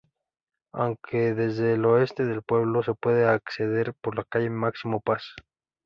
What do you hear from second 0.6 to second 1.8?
Aunque desde